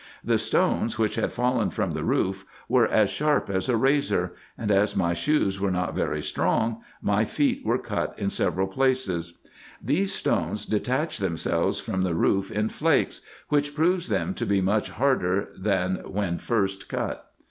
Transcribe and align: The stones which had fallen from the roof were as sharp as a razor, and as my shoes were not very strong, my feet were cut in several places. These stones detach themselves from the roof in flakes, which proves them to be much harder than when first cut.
The 0.23 0.39
stones 0.39 0.97
which 0.97 1.13
had 1.13 1.31
fallen 1.31 1.69
from 1.69 1.91
the 1.93 2.03
roof 2.03 2.43
were 2.67 2.87
as 2.87 3.11
sharp 3.11 3.51
as 3.51 3.69
a 3.69 3.77
razor, 3.77 4.33
and 4.57 4.71
as 4.71 4.95
my 4.95 5.13
shoes 5.13 5.59
were 5.59 5.69
not 5.69 5.93
very 5.93 6.23
strong, 6.23 6.81
my 7.03 7.23
feet 7.23 7.63
were 7.63 7.77
cut 7.77 8.15
in 8.17 8.31
several 8.31 8.65
places. 8.65 9.37
These 9.79 10.11
stones 10.11 10.65
detach 10.65 11.19
themselves 11.19 11.79
from 11.79 12.01
the 12.01 12.15
roof 12.15 12.49
in 12.51 12.69
flakes, 12.69 13.21
which 13.49 13.75
proves 13.75 14.09
them 14.09 14.33
to 14.33 14.45
be 14.47 14.59
much 14.59 14.89
harder 14.89 15.49
than 15.55 15.97
when 15.97 16.39
first 16.39 16.89
cut. 16.89 17.29